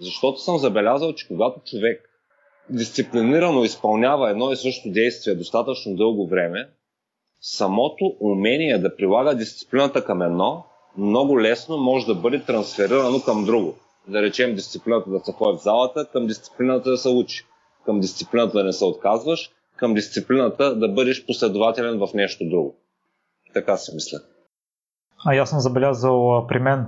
[0.01, 2.09] Защото съм забелязал, че когато човек
[2.71, 6.69] дисциплинирано изпълнява едно и също действие достатъчно дълго време,
[7.41, 10.65] самото умение да прилага дисциплината към едно
[10.99, 13.75] много лесно може да бъде трансферирано към друго
[14.09, 17.47] да речем, дисциплината да се ходи в залата, към дисциплината да се учи,
[17.85, 22.77] към дисциплината да не се отказваш, към дисциплината да бъдеш последователен в нещо друго.
[23.55, 24.19] Така си мисля.
[25.27, 26.87] А аз съм забелязал при мен,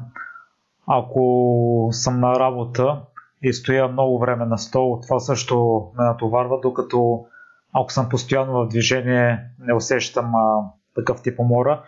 [0.87, 3.00] ако съм на работа
[3.42, 7.27] и стоя много време на стол, това също ме натоварва, докато
[7.72, 11.83] ако съм постоянно в движение, не усещам а, такъв тип умора.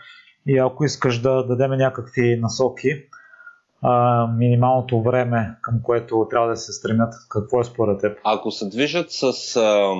[0.47, 2.89] И ако искаш да дадем някакви насоки,
[4.39, 7.15] минималното време, към което трябва да се стремят?
[7.29, 8.19] Какво е според теб?
[8.25, 9.95] Ако се движат с а,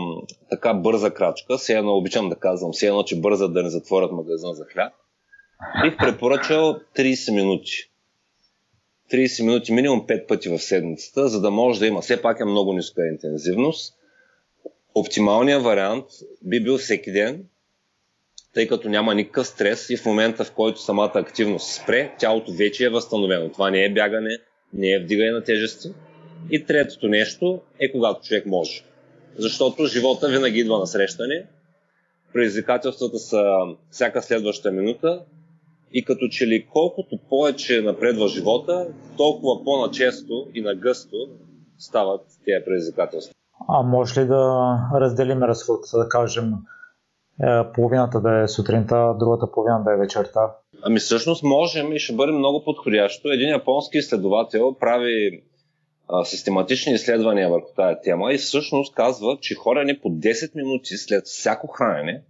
[0.51, 4.13] така бърза крачка, все едно обичам да казвам, все едно, че бързат да не затворят
[4.13, 4.93] магазин за хляб,
[5.83, 7.73] бих препоръчал 30 минути.
[9.13, 12.01] 30 минути, минимум 5 пъти в седмицата, за да може да има.
[12.01, 13.95] Все пак е много ниска интензивност.
[14.95, 16.05] Оптималният вариант
[16.43, 17.45] би бил всеки ден
[18.57, 22.85] тъй като няма никакъв стрес и в момента, в който самата активност спре, тялото вече
[22.85, 23.49] е възстановено.
[23.53, 24.39] Това не е бягане,
[24.73, 25.89] не е вдигане на тежести.
[26.51, 28.85] И третото нещо е когато човек може.
[29.39, 31.47] Защото живота винаги идва на срещане,
[32.33, 33.43] предизвикателствата са
[33.91, 35.21] всяка следваща минута
[35.93, 41.17] и като че ли колкото повече напредва живота, толкова по-начесто и нагъсто
[41.79, 43.35] стават тези предизвикателства.
[43.69, 46.53] А може ли да разделим разходката, да кажем,
[47.75, 50.41] половината да е сутринта, другата половина да е вечерта?
[50.83, 53.29] Ами всъщност можем и ще бъде много подходящо.
[53.29, 55.43] Един японски изследовател прави
[56.09, 61.25] а, систематични изследвания върху тази тема и всъщност казва, че хорене по 10 минути след
[61.25, 62.23] всяко хранене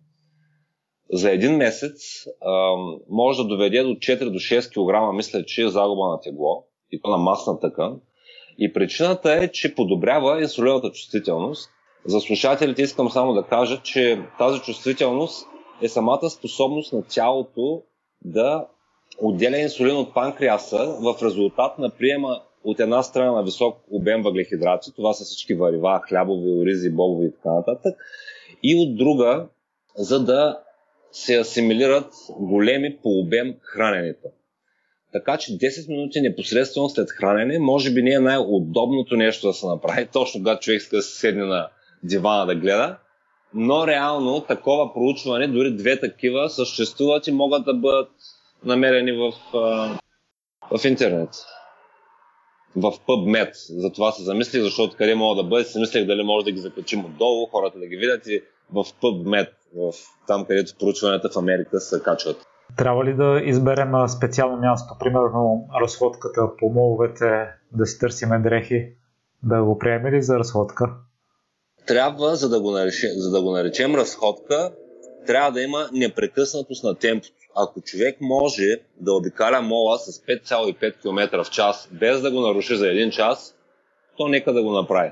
[1.13, 2.77] за един месец а,
[3.11, 7.01] може да доведе до 4 до 6 кг, мисля, че е загуба на тегло и
[7.03, 8.01] то на масна тъкан.
[8.59, 11.71] И причината е, че подобрява инсулиновата чувствителност.
[12.07, 15.47] За слушателите искам само да кажа, че тази чувствителност
[15.83, 17.83] е самата способност на тялото
[18.25, 18.67] да
[19.23, 24.93] отделя инсулин от панкреаса в резултат на приема от една страна на висок обем въглехидрати,
[24.97, 27.97] това са всички варива, хлябови, оризи, бобови и така нататък,
[28.63, 29.47] и от друга,
[29.97, 30.61] за да
[31.13, 34.29] се асимилират големи по обем храненето.
[35.13, 39.67] Така че 10 минути непосредствено след хранене може би не е най-удобното нещо да се
[39.67, 41.69] направи, точно когато човек иска да се седне на
[42.07, 42.99] дивана да гледа,
[43.55, 48.11] но реално такова проучване, дори две такива, съществуват и могат да бъдат
[48.65, 49.33] намерени в,
[50.79, 51.31] в интернет.
[52.77, 53.51] В PubMed.
[53.81, 56.59] За това се замислих, защото къде мога да бъде, си мислех дали може да ги
[56.59, 58.43] закачим отдолу, хората да ги видят и
[58.73, 59.93] в PubMed, в,
[60.27, 62.47] там където проучванията в Америка се качват.
[62.77, 68.93] Трябва ли да изберем специално място, примерно разходката по моловете, да си търсиме дрехи,
[69.43, 70.95] да го приемем ли за разходка?
[71.87, 74.73] Трябва, за да го наречем, за да го наречем разходка,
[75.27, 77.33] трябва да има непрекъснатост на темпото.
[77.57, 82.77] Ако човек може да обикаля мола с 5,5 км в час, без да го наруши
[82.77, 83.55] за един час,
[84.17, 85.11] то нека да го направи.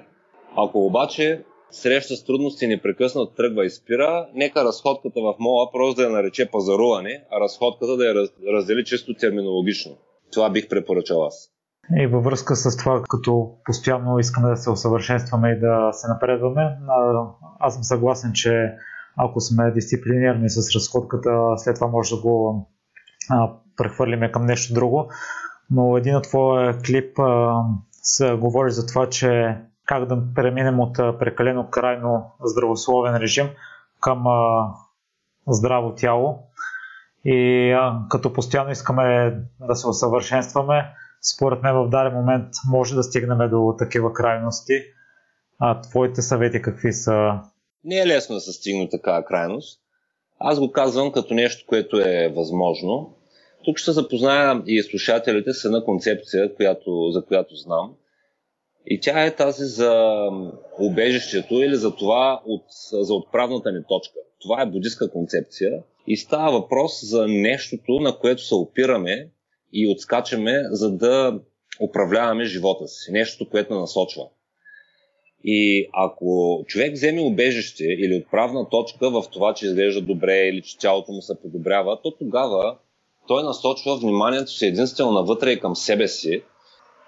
[0.57, 6.03] Ако обаче среща с трудности непрекъснато тръгва и спира, нека разходката в мола просто да
[6.03, 8.15] я нарече пазаруване, а разходката да я
[8.53, 9.97] раздели чисто терминологично.
[10.33, 11.54] Това бих препоръчал аз.
[11.97, 16.79] И във връзка с това, като постоянно искаме да се усъвършенстваме и да се напредваме,
[17.61, 18.75] аз съм съгласен, че
[19.17, 22.67] ако сме дисциплинирани с разходката, след това може да го
[23.77, 25.11] прехвърлиме към нещо друго.
[25.71, 27.19] Но един от твоя клип
[27.93, 33.49] се говори за това, че как да преминем от прекалено крайно здравословен режим
[34.01, 34.25] към
[35.49, 36.39] здраво тяло.
[37.25, 37.77] И
[38.11, 43.75] като постоянно искаме да се усъвършенстваме, според мен в даден момент може да стигнем до
[43.79, 44.83] такива крайности.
[45.59, 47.41] А твоите съвети какви са?
[47.85, 49.81] Не е лесно да се стигне такава крайност.
[50.39, 53.17] Аз го казвам като нещо, което е възможно.
[53.65, 57.95] Тук ще запозная и слушателите с една концепция, която, за която знам.
[58.87, 60.13] И тя е тази за
[60.79, 64.15] убежището или за това от, за отправната ни точка.
[64.41, 69.29] Това е будистка концепция и става въпрос за нещото, на което се опираме
[69.75, 71.41] и отскачаме, за да
[71.81, 73.13] управляваме живота си.
[73.13, 74.23] Нещото, което насочва.
[75.45, 80.79] И ако човек вземе убежище или отправна точка в това, че изглежда добре или че
[80.79, 82.77] тялото му се подобрява, то тогава
[83.29, 86.43] той насочва вниманието си единствено навътре и към себе си,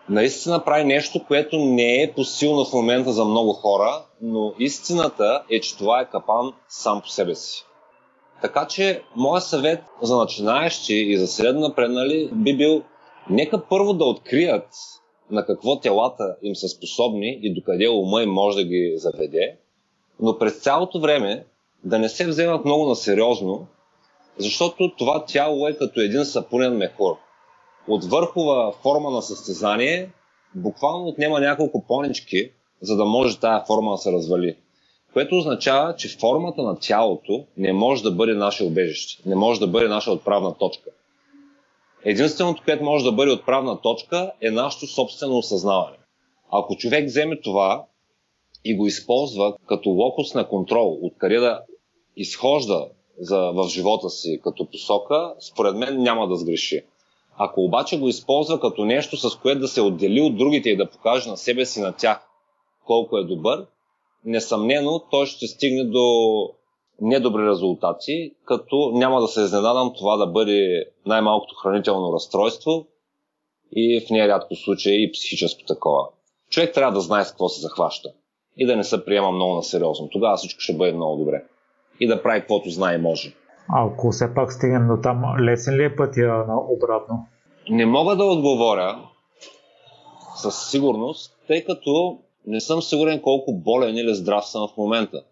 [0.09, 5.61] наистина прави нещо, което не е посилно в момента за много хора, но истината е,
[5.61, 7.65] че това е капан сам по себе си.
[8.43, 12.83] Така че, моят съвет за начинаещи и за средно напреднали би бил
[13.31, 14.69] нека първо да открият
[15.31, 19.57] на какво телата им са способни и докъде ума им може да ги заведе,
[20.21, 21.47] но през цялото време
[21.85, 23.67] да не се вземат много на сериозно,
[24.39, 27.17] защото това тяло е като един сапунен мехур
[27.89, 30.11] от върхова форма на състезание
[30.55, 32.51] буквално отнема няколко понички,
[32.83, 34.57] за да може тая форма да се развали.
[35.17, 39.67] Което означава, че формата на тялото не може да бъде наше убежище, не може да
[39.67, 40.91] бъде наша отправна точка.
[42.05, 45.97] Единственото, което може да бъде отправна точка е нашето собствено осъзнаване.
[46.53, 47.85] Ако човек вземе това
[48.65, 51.61] и го използва като локус на контрол, откъде да
[52.17, 56.85] изхожда за, в живота си като посока, според мен няма да сгреши.
[57.37, 60.91] Ако обаче го използва като нещо, с което да се отдели от другите и да
[60.91, 62.29] покаже на себе си на тях
[62.87, 63.67] колко е добър,
[64.25, 66.07] несъмнено той ще стигне до
[67.01, 72.87] недобри резултати, като няма да се изненадам това да бъде най-малкото хранително разстройство
[73.77, 76.09] и в нерядко случай и психическо такова.
[76.51, 78.09] Човек трябва да знае с какво се захваща
[78.57, 80.09] и да не се приема много на сериозно.
[80.09, 81.45] Тогава всичко ще бъде много добре.
[82.01, 83.35] И да прави каквото знае и може.
[83.69, 87.27] Ако все пак стигнем до там, лесен ли е пътя на обратно?
[87.71, 88.99] Не мога да отговоря
[90.37, 95.23] със сигурност, тъй като не съм сигурен колко болен или здрав съм в момента.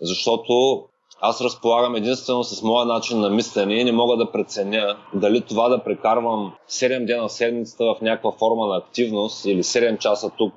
[0.00, 0.84] Защото
[1.20, 5.68] аз разполагам единствено с моя начин на мислене и не мога да преценя дали това
[5.68, 10.54] да прекарвам 7 дена в седмицата в някаква форма на активност или 7 часа тук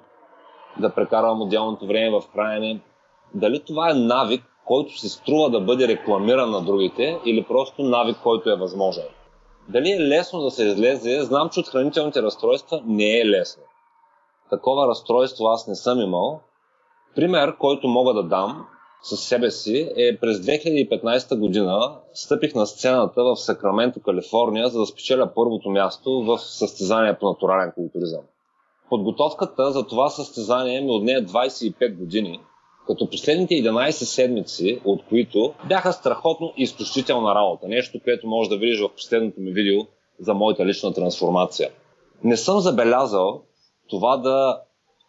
[0.79, 2.79] да прекарвам отделното време в хранене,
[3.33, 8.17] дали това е навик, който се струва да бъде рекламиран на другите или просто навик,
[8.23, 9.05] който е възможен.
[9.69, 13.63] Дали е лесно да се излезе, знам, че от хранителните разстройства не е лесно.
[14.49, 16.39] Такова разстройство аз не съм имал.
[17.15, 18.65] Пример, който мога да дам
[19.03, 24.85] със себе си е през 2015 година стъпих на сцената в Сакраменто, Калифорния, за да
[24.85, 28.21] спечеля първото място в състезание по натурален културизъм.
[28.89, 32.39] Подготовката за това състезание ми отне 25 години,
[32.87, 37.67] като последните 11 седмици, от които бяха страхотно изключителна работа.
[37.67, 39.81] Нещо, което може да видиш в последното ми видео
[40.19, 41.69] за моята лична трансформация.
[42.23, 43.41] Не съм забелязал
[43.89, 44.61] това да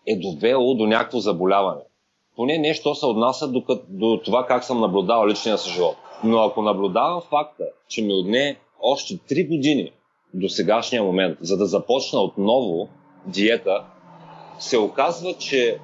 [0.06, 1.82] е довело до някакво заболяване.
[2.36, 5.96] Поне нещо се отнася до, до това как съм наблюдавал личния си живот.
[6.24, 9.90] Но ако наблюдавам факта, че ми отне още 3 години
[10.34, 12.88] до сегашния момент, за да започна отново
[13.26, 13.84] диета,
[14.58, 15.78] се оказва, че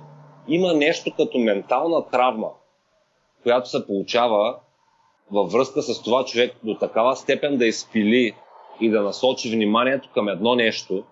[0.49, 2.49] има нещо като ментална травма,
[3.43, 4.57] която се получава
[5.31, 8.35] във връзка с това човек до такава степен да изпили
[8.81, 11.05] и да насочи вниманието към едно нещо,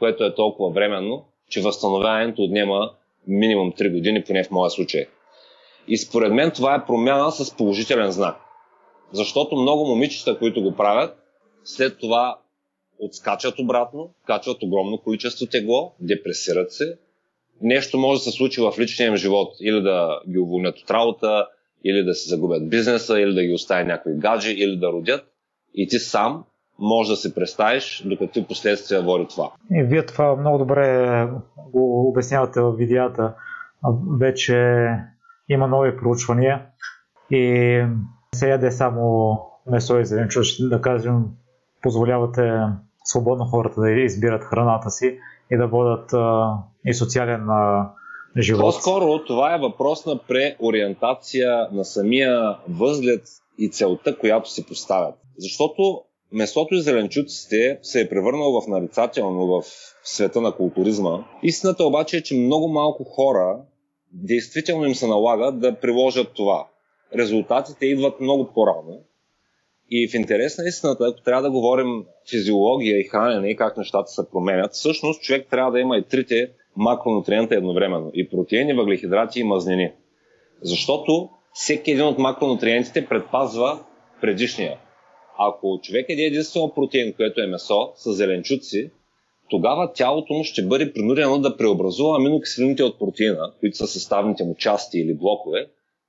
[0.00, 2.90] което е толкова временно, че възстановяването отнема
[3.26, 5.06] минимум 3 години, поне в моя случай.
[5.88, 8.36] И според мен това е промяна с положителен знак.
[9.12, 11.16] Защото много момичета, които го правят,
[11.64, 12.38] след това
[12.98, 16.98] отскачат обратно, качват огромно количество тегло, депресират се.
[17.62, 21.46] Нещо може да се случи в личния им живот, или да ги уволнят от работа,
[21.84, 25.32] или да се загубят бизнеса, или да ги остави някои гаджи, или да родят.
[25.74, 26.44] И ти сам
[26.80, 29.50] може да се представиш до какви последствия води това.
[29.70, 31.28] И вие това много добре
[31.72, 33.34] го обяснявате в видеята.
[34.20, 34.86] Вече
[35.48, 36.66] има нови проучвания
[37.30, 37.84] и
[38.34, 41.24] се яде само месо и зеленчуци, да кажем,
[41.82, 42.52] позволявате
[43.04, 45.18] свободно хората да избират храната си
[45.50, 46.54] и да водят а,
[46.86, 47.90] и социален а,
[48.38, 48.60] живот.
[48.60, 53.22] По-скоро това е въпрос на преориентация на самия възглед
[53.58, 55.14] и целта, която си поставят.
[55.38, 59.62] Защото месото и зеленчуците се е превърнало в нарицателно в
[60.04, 61.24] света на културизма.
[61.42, 63.58] Истината обаче е, че много малко хора
[64.12, 66.66] действително им се налага да приложат това.
[67.16, 69.00] Резултатите идват много по-рано
[69.90, 74.10] и в интерес на истината, ако трябва да говорим физиология и хранене и как нещата
[74.10, 78.10] се променят, всъщност човек трябва да има и трите макронутриента едновременно.
[78.14, 79.92] И протеини, въглехидрати и мазнини.
[80.62, 83.78] Защото всеки един от макронутриентите предпазва
[84.20, 84.78] предишния.
[85.42, 88.90] Ако човек е единствено протеин, което е месо, с зеленчуци,
[89.50, 94.54] тогава тялото му ще бъде принудено да преобразува аминокиселините от протеина, които са съставните му
[94.54, 95.66] части или блокове,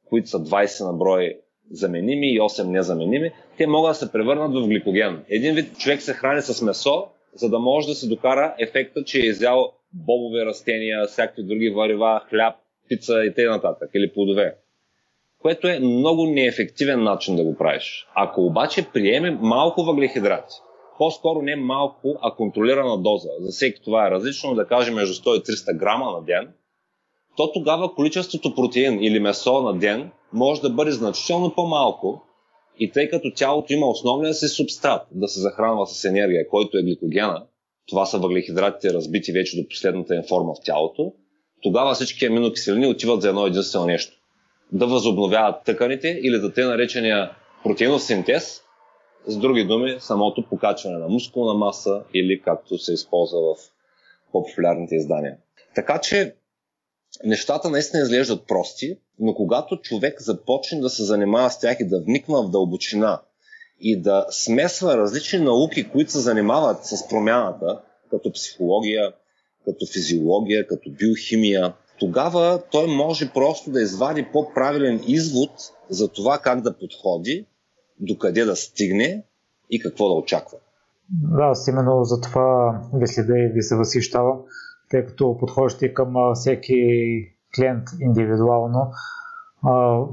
[0.10, 1.38] които са 20 на брой
[1.72, 5.24] заменими и 8 незаменими, те могат да се превърнат в гликоген.
[5.30, 9.20] Един вид човек се храни с месо, за да може да се докара ефекта, че
[9.20, 12.56] е изял бобови растения, всякакви други варива, хляб,
[12.89, 13.76] пица и т.н.
[13.96, 14.56] или плодове.
[15.41, 18.08] Което е много неефективен начин да го правиш.
[18.15, 20.56] Ако обаче приеме малко въглехидрати,
[20.97, 25.39] по-скоро не малко, а контролирана доза, за всеки това е различно, да кажем между 100
[25.39, 26.54] и 300 грама на ден,
[27.38, 32.21] то тогава количеството протеин или месо на ден може да бъде значително по-малко
[32.80, 36.84] и тъй като тялото има основния си субстрат да се захранва с енергия, който е
[36.84, 37.45] гликогена,
[37.88, 41.13] това са въглехидратите разбити вече до последната им форма в тялото,
[41.62, 44.20] тогава всички аминокиселини отиват за едно единствено нещо.
[44.71, 47.31] Да възобновяват тъканите или да те наречения
[47.63, 48.62] протеинов синтез,
[49.27, 53.57] с други думи, самото покачване на мускулна маса или както се използва в
[54.31, 55.38] по-популярните издания.
[55.75, 56.36] Така че
[57.23, 62.01] нещата наистина изглеждат прости, но когато човек започне да се занимава с тях и да
[62.01, 63.21] вниква в дълбочина
[63.79, 67.81] и да смесва различни науки, които се занимават с промяната,
[68.12, 69.13] като психология,
[69.65, 75.52] като физиология, като биохимия, тогава той може просто да извади по-правилен извод
[75.89, 77.45] за това как да подходи,
[77.99, 79.23] докъде да стигне
[79.69, 80.58] и какво да очаква.
[81.10, 84.37] Да, аз именно за това ви следа и ви се възхищавам,
[84.89, 86.75] тъй като подхождате към всеки
[87.56, 88.91] клиент индивидуално.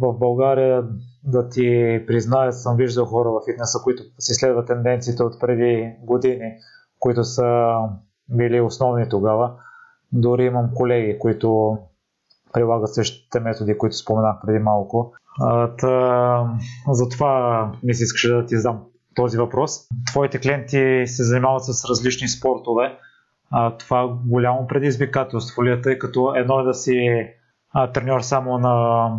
[0.00, 0.84] В България
[1.24, 6.52] да ти призная, съм виждал хора в фитнеса, които си следват тенденциите от преди години,
[6.98, 7.74] които са
[8.28, 9.54] били основни тогава.
[10.12, 11.78] Дори имам колеги, които
[12.52, 15.12] прилагат същите методи, които споменах преди малко.
[15.78, 16.58] Та,
[16.90, 18.80] затова ми се искаше да ти задам
[19.14, 19.80] този въпрос.
[20.06, 22.98] Твоите клиенти се занимават с различни спортове.
[23.50, 27.08] а, това голямо предизвикателство ли е, тъй като едно е да си
[27.72, 29.10] а, треньор само на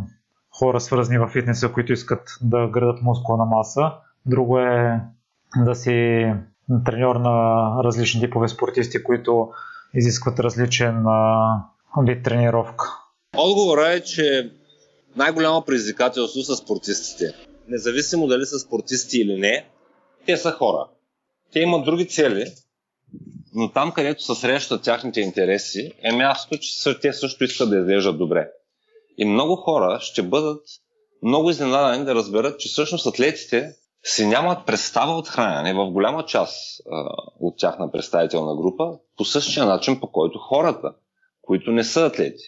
[0.60, 3.94] хора свързани в фитнеса, които искат да градат мускулна маса,
[4.26, 5.02] друго е
[5.58, 6.26] да си
[6.86, 9.50] треньор на различни типове спортисти, които
[9.94, 11.04] изискват различен
[12.08, 12.86] вид тренировка.
[13.38, 14.52] Отговорът е, че
[15.16, 17.34] най-голямо предизвикателство са спортистите.
[17.68, 19.66] Независимо дали са спортисти или не,
[20.26, 20.88] те са хора.
[21.54, 22.54] Те имат други цели,
[23.54, 28.18] но там, където се срещат тяхните интереси, е място, че те също искат да изглеждат
[28.18, 28.50] добре.
[29.18, 30.62] И много хора ще бъдат
[31.24, 33.72] много изненадани да разберат, че всъщност атлетите
[34.04, 39.66] си нямат представа от хранене в голяма част а, от тяхна представителна група, по същия
[39.66, 40.94] начин, по който хората,
[41.42, 42.44] които не са атлети,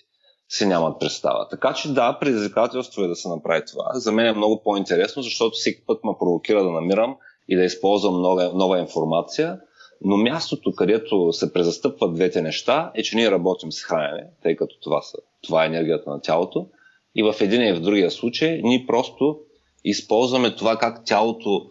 [0.49, 1.47] си нямат представа.
[1.49, 3.89] Така че да, предизвикателство е да се направи това.
[3.93, 7.15] За мен е много по-интересно, защото всеки път ме провокира да намирам
[7.49, 9.59] и да използвам нова, нова информация,
[10.01, 14.79] но мястото, където се презастъпват двете неща, е, че ние работим с хранене, тъй като
[14.81, 16.67] това, са, това е енергията на тялото.
[17.15, 19.39] И в един и в другия случай ние просто
[19.83, 21.69] използваме това как тялото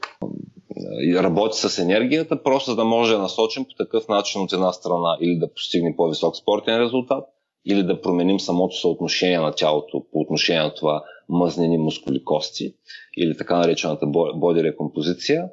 [1.14, 5.16] работи с енергията, просто за да може да насочим по такъв начин от една страна
[5.20, 7.24] или да постигне по-висок спортен резултат,
[7.64, 12.74] или да променим самото съотношение на тялото по отношение на това мъзнени мускули кости
[13.16, 15.48] или така наречената боди рекомпозиция.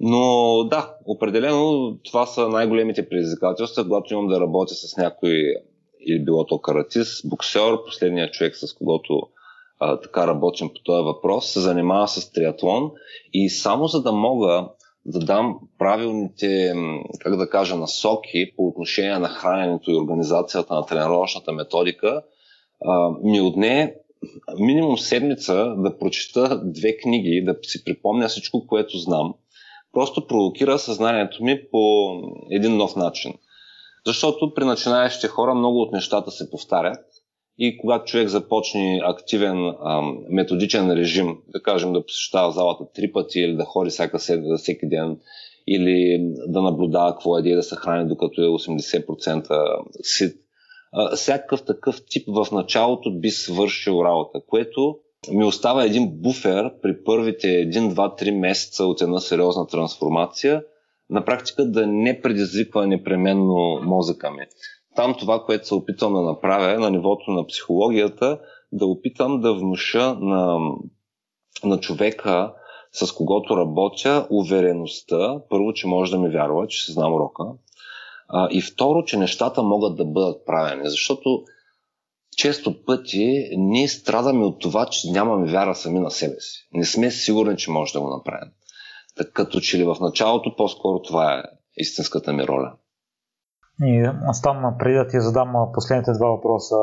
[0.00, 5.32] Но да, определено това са най-големите предизвикателства, когато имам да работя с някой
[6.06, 9.28] или било то каратист, боксер, последният човек с когото
[9.84, 12.90] а, така работим по този въпрос, се занимава с триатлон
[13.32, 14.68] и само за да мога
[15.06, 16.74] да дам правилните,
[17.20, 22.22] как да кажа, насоки по отношение на храненето и организацията на тренировъчната методика,
[22.84, 23.94] а, ми отне
[24.58, 29.34] минимум седмица да прочета две книги, да си припомня всичко, което знам.
[29.92, 32.12] Просто провокира съзнанието ми по
[32.50, 33.34] един нов начин.
[34.06, 37.11] Защото при начинаещите хора много от нещата се повтарят
[37.58, 43.40] и когато човек започне активен ам, методичен режим, да кажем да посещава залата три пъти
[43.40, 45.18] или да ходи всяка седмица, всеки ден,
[45.66, 50.36] или да наблюдава какво е да се храни докато е 80% сит,
[51.16, 54.96] всякакъв такъв тип в началото би свършил работа, което
[55.30, 60.64] ми остава един буфер при първите 1, 2, 3 месеца от една сериозна трансформация,
[61.10, 64.46] на практика да не предизвиква непременно мозъка ми
[64.96, 68.38] там това, което се опитвам да направя на нивото на психологията,
[68.72, 70.58] да опитам да внуша на,
[71.64, 72.52] на човека,
[72.92, 77.44] с когото работя, увереността, първо, че може да ми вярва, че се знам урока,
[78.28, 81.44] а, и второ, че нещата могат да бъдат правени, защото
[82.36, 86.68] често пъти ние страдаме от това, че нямаме вяра сами на себе си.
[86.72, 88.52] Не сме сигурни, че може да го направим.
[89.16, 91.42] Так, като че ли в началото по-скоро това е
[91.76, 92.72] истинската ми роля.
[93.82, 94.42] И аз
[94.78, 96.76] преди да ти задам последните два въпроса,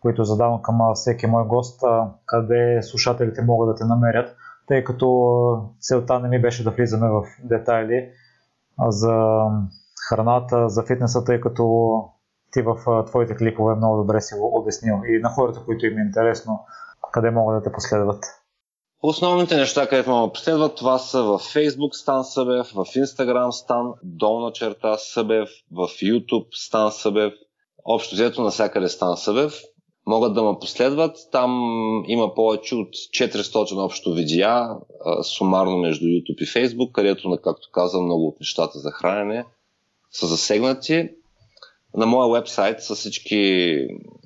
[0.00, 1.80] които задавам към всеки мой гост,
[2.26, 4.36] къде слушателите могат да те намерят,
[4.68, 8.08] тъй като целта не ми беше да влизаме в детайли
[8.88, 9.44] за
[10.08, 11.94] храната, за фитнеса, тъй като
[12.52, 16.02] ти в твоите клипове много добре си го обяснил и на хората, които им е
[16.02, 16.60] интересно,
[17.12, 18.24] къде могат да те последват.
[19.02, 24.52] Основните неща, където ме последват, това са в Facebook Стан Събев, в Instagram Стан, долна
[24.52, 27.32] черта Събев, в YouTube Стан Събев,
[27.84, 29.60] общо взето навсякъде Стан Събев.
[30.06, 31.16] Могат да ме последват.
[31.32, 31.50] Там
[32.06, 34.68] има повече от 400 общо видеа,
[35.22, 39.44] сумарно между YouTube и Facebook, където, както казвам, много от нещата за хранене
[40.10, 41.08] са засегнати
[41.94, 43.76] на моя вебсайт са всички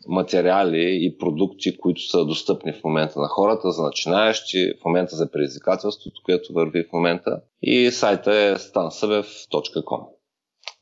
[0.09, 5.31] материали и продукти, които са достъпни в момента на хората, за начинаещи, в момента за
[5.31, 7.41] предизвикателството, което върви в момента.
[7.63, 10.07] И сайта е stansъбев.com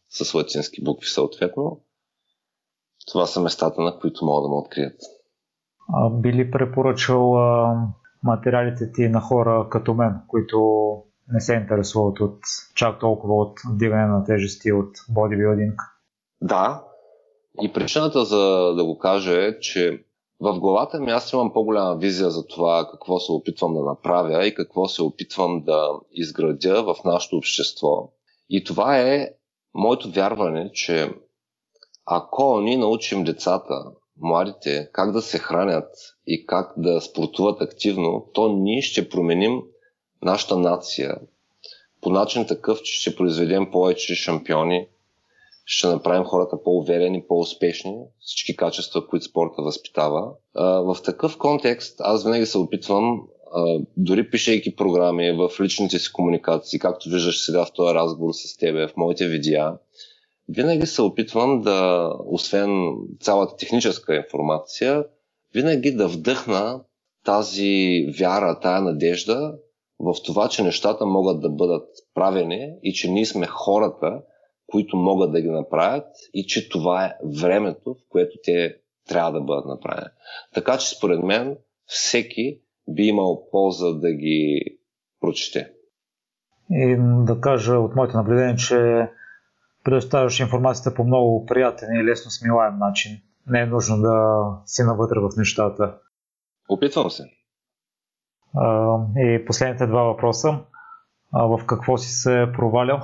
[0.08, 1.80] с латински букви съответно.
[3.06, 5.00] Това са местата, на които могат да ме открият.
[5.94, 7.76] А, би ли препоръчал а,
[8.22, 10.58] материалите ти на хора като мен, които
[11.32, 12.38] не се интересуват от
[12.74, 15.93] чак толкова от вдигане на тежести от бодибилдинг?
[16.44, 16.84] Да,
[17.62, 20.04] и причината за да го кажа е, че
[20.40, 24.54] в главата ми аз имам по-голяма визия за това какво се опитвам да направя и
[24.54, 28.12] какво се опитвам да изградя в нашето общество.
[28.50, 29.28] И това е
[29.74, 31.10] моето вярване, че
[32.06, 33.84] ако ние научим децата,
[34.20, 35.94] младите, как да се хранят
[36.26, 39.62] и как да спортуват активно, то ние ще променим
[40.22, 41.16] нашата нация.
[42.00, 44.88] По начин такъв, че ще произведем повече шампиони,
[45.66, 50.30] ще направим хората по-уверени, по-успешни, всички качества, които спорта възпитава.
[50.54, 53.22] В такъв контекст аз винаги се опитвам,
[53.96, 58.88] дори пишейки програми в личните си комуникации, както виждаш сега в този разговор с тебе,
[58.88, 59.78] в моите видеа,
[60.48, 65.04] винаги се опитвам да, освен цялата техническа информация,
[65.54, 66.80] винаги да вдъхна
[67.24, 69.54] тази вяра, тая надежда
[69.98, 74.20] в това, че нещата могат да бъдат правени и че ние сме хората,
[74.66, 78.76] които могат да ги направят и че това е времето, в което те
[79.08, 80.10] трябва да бъдат направени.
[80.54, 81.56] Така че според мен
[81.86, 84.60] всеки би имал полза да ги
[85.20, 85.70] прочете.
[86.70, 89.08] И да кажа от моите наблюдения, че
[89.84, 93.12] предоставяш информацията по много приятен и лесно смилаем начин.
[93.46, 95.98] Не е нужно да си навътре в нещата.
[96.68, 97.24] Опитвам се.
[99.16, 100.58] И последните два въпроса.
[101.32, 103.00] В какво си се провалял?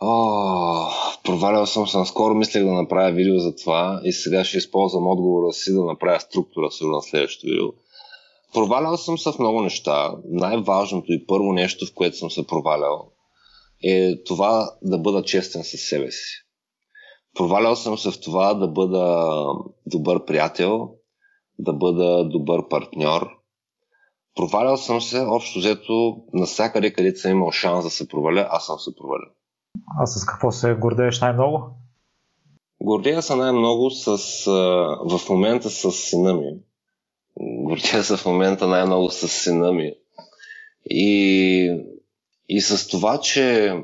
[0.00, 0.90] О,
[1.24, 2.04] провалял съм се.
[2.04, 6.20] Скоро мислех да направя видео за това и сега ще използвам отговора си да направя
[6.20, 7.66] структура сигурно на следващото видео.
[8.54, 10.14] Провалял съм се в много неща.
[10.24, 13.10] Най-важното и първо нещо, в което съм се провалял,
[13.84, 16.42] е това да бъда честен със себе си.
[17.34, 19.36] Провалял съм се в това да бъда
[19.86, 20.90] добър приятел,
[21.58, 23.28] да бъда добър партньор.
[24.36, 28.78] Провалял съм се, общо взето, навсякъде, където съм имал шанс да се проваля, аз съм
[28.78, 29.30] се провалял.
[30.00, 31.70] А с какво се гордееш най-много?
[32.80, 34.16] Гордея се най-много с,
[35.04, 36.56] в момента с сина ми.
[37.40, 39.92] Гордея се в момента най-много с сина ми.
[40.90, 41.82] И,
[42.48, 43.74] и с това, че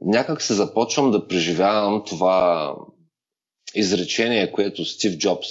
[0.00, 2.74] някак се започвам да преживявам това
[3.74, 5.48] изречение, което Стив Джобс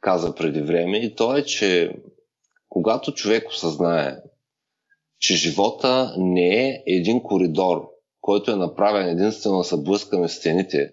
[0.00, 1.96] каза преди време и то е, че
[2.68, 4.16] когато човек осъзнае,
[5.18, 7.88] че живота не е един коридор,
[8.20, 10.92] който е направен единствено да се блъскаме стените,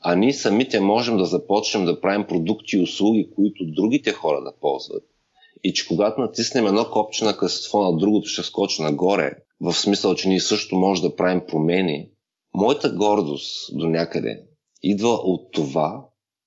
[0.00, 4.52] а ние самите можем да започнем да правим продукти и услуги, които другите хора да
[4.60, 5.04] ползват.
[5.64, 10.14] И че когато натиснем едно копче на късство на другото ще скочи нагоре, в смисъл,
[10.14, 12.10] че ние също може да правим промени,
[12.54, 14.42] моята гордост до някъде
[14.82, 16.04] идва от това,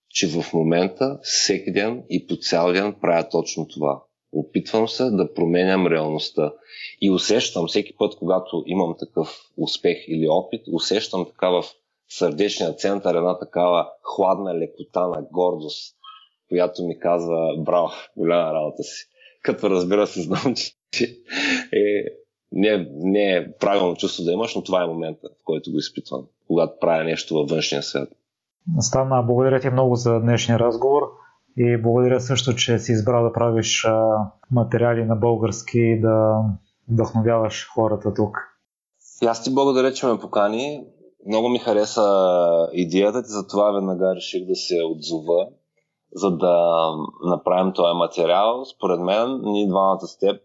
[0.10, 4.04] че в момента всеки ден и по цял ден правя точно това.
[4.34, 6.54] Опитвам се да променям реалността.
[7.02, 11.64] И усещам всеки път, когато имам такъв успех или опит, усещам така в
[12.10, 15.96] сърдечния център една такава хладна лекота на гордост,
[16.50, 19.06] която ми казва браво, голяма работа си.
[19.42, 20.56] Като разбира се, знам,
[20.92, 21.04] че
[21.74, 22.06] е,
[22.52, 26.26] не, не е правилно чувство да имаш, но това е момента, в който го изпитвам,
[26.48, 28.10] когато правя нещо във външния свят.
[28.80, 31.02] Стана, благодаря ти много за днешния разговор
[31.58, 33.88] и благодаря също, че си избрал да правиш
[34.52, 36.44] материали на български и да
[36.90, 38.38] вдъхновяваш хората тук.
[39.22, 40.86] И аз ти благодаря, че ме покани.
[41.28, 42.04] Много ми хареса
[42.74, 45.48] идеята ти, затова веднага реших да се отзова,
[46.16, 46.86] за да
[47.24, 48.66] направим този материал.
[48.66, 50.42] Според мен, ние двамата с теб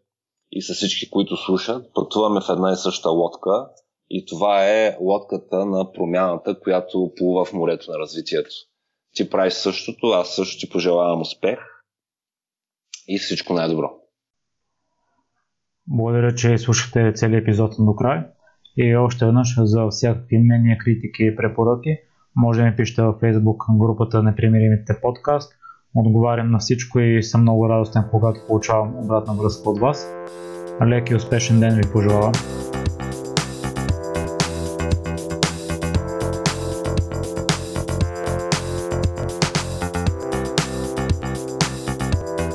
[0.53, 3.69] и с всички, които слушат, пътуваме в една и съща лодка
[4.11, 8.51] и това е лодката на промяната, която плува в морето на развитието.
[9.17, 11.59] Ти правиш същото, аз също ти пожелавам успех
[13.09, 13.91] и всичко най-добро.
[15.87, 18.21] Благодаря, че слушате целият епизод до край.
[18.77, 21.99] И още веднъж за всякакви мнения, критики и препоръки,
[22.37, 25.53] може да ми пишете във Facebook групата Непримиримите подкаст.
[25.95, 30.15] Отговарям на всичко и съм много радостен, когато получавам обратна връзка от вас.
[30.87, 32.33] Лек и успешен ден ви пожелавам.